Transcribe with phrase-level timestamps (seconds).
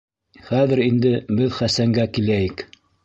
[0.45, 2.65] Хәҙер инде беҙ Хәсәнгә киләйек.